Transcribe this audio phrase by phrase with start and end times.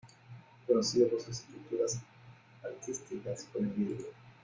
[0.65, 1.99] Fue conocido por sus estructuras
[2.63, 4.07] artísticas con el vidrio.